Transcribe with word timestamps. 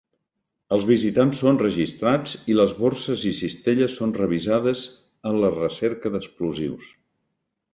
Els 0.75 0.85
visitants 0.91 1.41
són 1.43 1.59
registrats 1.63 2.33
i 2.53 2.57
les 2.59 2.73
borses 2.79 3.25
i 3.33 3.33
cistelles 3.41 3.99
són 4.01 4.17
revisades 4.23 4.87
a 5.33 5.37
la 5.45 5.55
recerca 5.59 6.13
d'explosius. 6.17 6.91